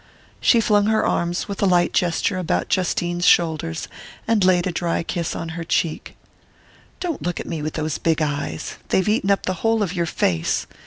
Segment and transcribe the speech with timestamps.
[0.39, 3.87] She flung her arms with a light gesture about Justine's shoulders,
[4.27, 6.17] and laid a dry kiss on her cheek.
[6.99, 10.07] "Don't look at me with those big eyes they've eaten up the whole of your
[10.07, 10.65] face!